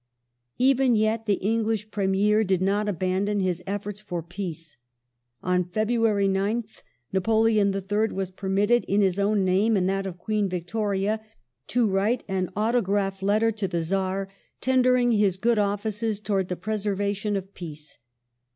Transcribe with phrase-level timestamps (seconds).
[0.57, 4.75] Even yet, the English Premier did not abandon his efforts for peace.
[5.43, 6.81] On February 9th
[7.13, 8.07] Napoleon III.
[8.07, 11.23] was permitted, in his own name and that of Queen Victoria,
[11.67, 14.27] to write an autograph letter to the Czar
[14.59, 17.99] tendering his good offices towards the preservation of peace.